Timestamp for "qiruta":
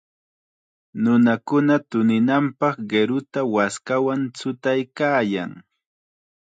2.89-3.39